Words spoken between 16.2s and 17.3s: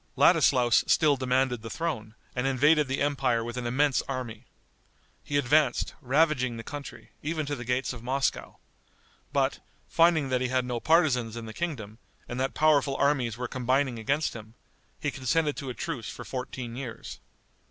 fourteen years.